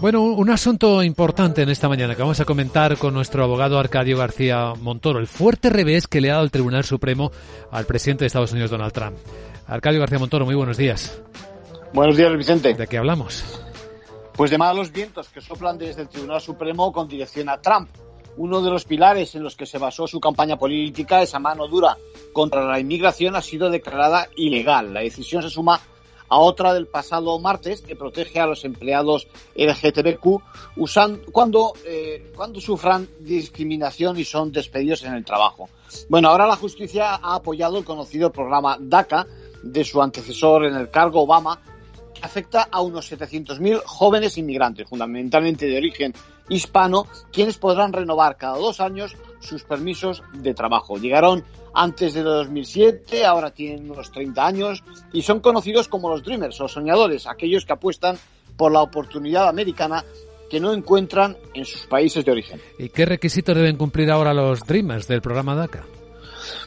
Bueno, 0.00 0.22
un 0.22 0.48
asunto 0.48 1.02
importante 1.02 1.60
en 1.60 1.68
esta 1.68 1.86
mañana 1.86 2.14
que 2.14 2.22
vamos 2.22 2.40
a 2.40 2.46
comentar 2.46 2.96
con 2.96 3.12
nuestro 3.12 3.44
abogado 3.44 3.78
Arcadio 3.78 4.16
García 4.16 4.72
Montoro, 4.80 5.18
el 5.18 5.26
fuerte 5.26 5.68
revés 5.68 6.06
que 6.06 6.22
le 6.22 6.30
ha 6.30 6.34
dado 6.34 6.44
el 6.44 6.50
Tribunal 6.50 6.84
Supremo 6.84 7.30
al 7.70 7.84
presidente 7.84 8.24
de 8.24 8.28
Estados 8.28 8.52
Unidos, 8.52 8.70
Donald 8.70 8.94
Trump. 8.94 9.18
Arcadio 9.66 10.00
García 10.00 10.18
Montoro, 10.18 10.46
muy 10.46 10.54
buenos 10.54 10.78
días. 10.78 11.20
Buenos 11.92 12.16
días, 12.16 12.34
Vicente. 12.34 12.72
¿De 12.72 12.86
qué 12.86 12.96
hablamos? 12.96 13.44
Pues 14.34 14.50
de 14.50 14.56
malos 14.56 14.90
vientos 14.90 15.28
que 15.28 15.42
soplan 15.42 15.76
desde 15.76 16.00
el 16.00 16.08
Tribunal 16.08 16.40
Supremo 16.40 16.92
con 16.92 17.06
dirección 17.06 17.50
a 17.50 17.60
Trump. 17.60 17.90
Uno 18.38 18.62
de 18.62 18.70
los 18.70 18.86
pilares 18.86 19.34
en 19.34 19.42
los 19.42 19.54
que 19.54 19.66
se 19.66 19.76
basó 19.76 20.06
su 20.06 20.18
campaña 20.18 20.56
política, 20.56 21.20
esa 21.20 21.38
mano 21.38 21.68
dura 21.68 21.98
contra 22.32 22.64
la 22.64 22.80
inmigración, 22.80 23.36
ha 23.36 23.42
sido 23.42 23.68
declarada 23.68 24.28
ilegal. 24.34 24.94
La 24.94 25.00
decisión 25.00 25.42
se 25.42 25.50
suma 25.50 25.78
a 26.30 26.38
otra 26.38 26.72
del 26.72 26.86
pasado 26.86 27.38
martes 27.38 27.82
que 27.82 27.96
protege 27.96 28.40
a 28.40 28.46
los 28.46 28.64
empleados 28.64 29.26
LGTBQ 29.56 30.40
usan, 30.76 31.20
cuando, 31.32 31.74
eh, 31.84 32.32
cuando 32.34 32.60
sufran 32.60 33.08
discriminación 33.18 34.18
y 34.18 34.24
son 34.24 34.52
despedidos 34.52 35.02
en 35.02 35.14
el 35.14 35.24
trabajo. 35.24 35.68
Bueno, 36.08 36.28
ahora 36.28 36.46
la 36.46 36.56
justicia 36.56 37.16
ha 37.16 37.34
apoyado 37.34 37.78
el 37.78 37.84
conocido 37.84 38.32
programa 38.32 38.78
DACA 38.80 39.26
de 39.62 39.84
su 39.84 40.00
antecesor 40.00 40.64
en 40.64 40.74
el 40.74 40.90
cargo 40.90 41.22
Obama, 41.22 41.60
afecta 42.22 42.68
a 42.70 42.80
unos 42.80 43.10
700.000 43.10 43.82
jóvenes 43.84 44.38
inmigrantes, 44.38 44.88
fundamentalmente 44.88 45.66
de 45.66 45.76
origen 45.76 46.14
hispano, 46.48 47.06
quienes 47.32 47.58
podrán 47.58 47.92
renovar 47.92 48.36
cada 48.36 48.56
dos 48.58 48.80
años 48.80 49.16
sus 49.40 49.64
permisos 49.64 50.22
de 50.34 50.54
trabajo. 50.54 50.98
Llegaron 50.98 51.44
antes 51.72 52.14
de 52.14 52.22
2007, 52.22 53.24
ahora 53.24 53.52
tienen 53.52 53.90
unos 53.90 54.10
30 54.10 54.46
años 54.46 54.82
y 55.12 55.22
son 55.22 55.40
conocidos 55.40 55.88
como 55.88 56.10
los 56.10 56.24
Dreamers 56.24 56.60
o 56.60 56.68
soñadores, 56.68 57.26
aquellos 57.26 57.64
que 57.64 57.72
apuestan 57.72 58.18
por 58.56 58.72
la 58.72 58.82
oportunidad 58.82 59.48
americana 59.48 60.04
que 60.50 60.60
no 60.60 60.72
encuentran 60.72 61.36
en 61.54 61.64
sus 61.64 61.86
países 61.86 62.24
de 62.24 62.32
origen. 62.32 62.60
¿Y 62.78 62.88
qué 62.88 63.06
requisitos 63.06 63.54
deben 63.54 63.76
cumplir 63.76 64.10
ahora 64.10 64.34
los 64.34 64.60
Dreamers 64.64 65.06
del 65.06 65.22
programa 65.22 65.54
DACA? 65.54 65.86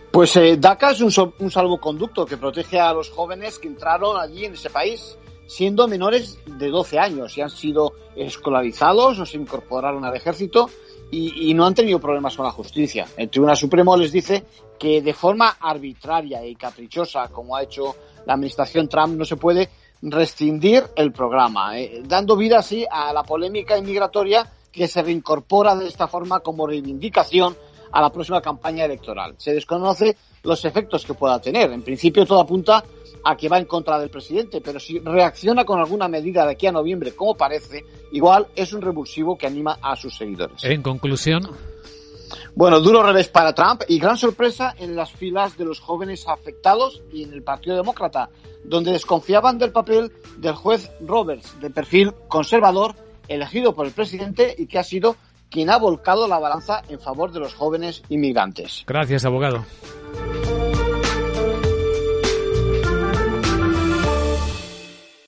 Pues 0.09 0.35
eh, 0.37 0.55
DACA 0.57 0.91
es 0.91 1.01
un, 1.01 1.33
un 1.39 1.51
salvoconducto 1.51 2.25
que 2.25 2.37
protege 2.37 2.79
a 2.79 2.93
los 2.93 3.09
jóvenes 3.09 3.59
que 3.59 3.67
entraron 3.67 4.17
allí 4.17 4.45
en 4.45 4.53
ese 4.53 4.69
país 4.69 5.17
siendo 5.47 5.87
menores 5.87 6.39
de 6.45 6.69
12 6.69 6.99
años 6.99 7.37
y 7.37 7.41
han 7.41 7.49
sido 7.49 7.93
escolarizados 8.15 9.19
o 9.19 9.25
se 9.25 9.37
incorporaron 9.37 10.05
al 10.05 10.15
ejército 10.15 10.69
y, 11.11 11.53
no 11.53 11.65
han 11.65 11.75
tenido 11.75 11.99
problemas 11.99 12.35
con 12.35 12.45
la 12.45 12.51
justicia. 12.51 13.05
El 13.17 13.29
Tribunal 13.29 13.55
Supremo 13.55 13.95
les 13.95 14.11
dice 14.11 14.43
que 14.79 15.01
de 15.01 15.13
forma 15.13 15.57
arbitraria 15.59 16.43
y 16.43 16.55
caprichosa, 16.55 17.27
como 17.27 17.55
ha 17.55 17.61
hecho 17.61 17.95
la 18.25 18.33
administración 18.33 18.89
Trump, 18.89 19.15
no 19.15 19.23
se 19.23 19.35
puede 19.35 19.69
rescindir 20.01 20.83
el 20.95 21.11
programa, 21.11 21.77
eh, 21.79 22.01
dando 22.03 22.35
vida 22.35 22.59
así 22.59 22.85
a 22.89 23.13
la 23.13 23.23
polémica 23.23 23.77
inmigratoria 23.77 24.51
que 24.71 24.87
se 24.87 25.03
reincorpora 25.03 25.75
de 25.75 25.87
esta 25.87 26.07
forma 26.07 26.39
como 26.39 26.65
reivindicación 26.65 27.55
a 27.91 28.01
la 28.01 28.09
próxima 28.09 28.41
campaña 28.41 28.85
electoral. 28.85 29.35
Se 29.37 29.53
desconoce 29.53 30.17
los 30.41 30.65
efectos 30.65 31.05
que 31.05 31.13
pueda 31.13 31.39
tener. 31.39 31.71
En 31.71 31.83
principio 31.83 32.25
todo 32.25 32.39
apunta 32.39 32.83
a 33.23 33.37
que 33.37 33.49
va 33.49 33.57
en 33.57 33.65
contra 33.65 33.99
del 33.99 34.09
presidente, 34.09 34.61
pero 34.61 34.79
si 34.79 34.99
reacciona 34.99 35.65
con 35.65 35.79
alguna 35.79 36.07
medida 36.07 36.45
de 36.45 36.51
aquí 36.51 36.67
a 36.67 36.71
noviembre, 36.71 37.13
como 37.13 37.35
parece, 37.35 37.85
igual 38.11 38.47
es 38.55 38.73
un 38.73 38.81
revulsivo 38.81 39.37
que 39.37 39.47
anima 39.47 39.77
a 39.81 39.95
sus 39.95 40.15
seguidores. 40.15 40.63
En 40.63 40.81
conclusión. 40.81 41.49
Bueno, 42.55 42.79
duro 42.79 43.03
revés 43.03 43.29
para 43.29 43.53
Trump 43.53 43.81
y 43.87 43.99
gran 43.99 44.17
sorpresa 44.17 44.75
en 44.77 44.95
las 44.95 45.11
filas 45.11 45.57
de 45.57 45.65
los 45.65 45.79
jóvenes 45.79 46.27
afectados 46.27 47.01
y 47.11 47.23
en 47.23 47.33
el 47.33 47.43
Partido 47.43 47.75
Demócrata, 47.75 48.29
donde 48.63 48.91
desconfiaban 48.91 49.57
del 49.57 49.71
papel 49.71 50.11
del 50.37 50.53
juez 50.53 50.91
Roberts, 51.01 51.59
de 51.59 51.69
perfil 51.69 52.13
conservador, 52.27 52.95
elegido 53.27 53.73
por 53.73 53.85
el 53.85 53.91
presidente 53.91 54.53
y 54.57 54.67
que 54.67 54.79
ha 54.79 54.83
sido 54.83 55.15
quien 55.49 55.69
ha 55.69 55.77
volcado 55.77 56.27
la 56.27 56.39
balanza 56.39 56.81
en 56.89 56.99
favor 56.99 57.31
de 57.31 57.39
los 57.39 57.53
jóvenes 57.53 58.03
inmigrantes. 58.09 58.83
Gracias, 58.87 59.25
abogado. 59.25 59.63